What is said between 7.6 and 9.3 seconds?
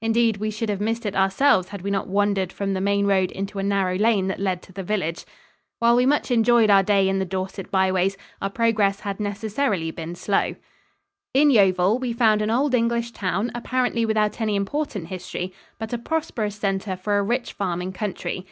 byways, our progress had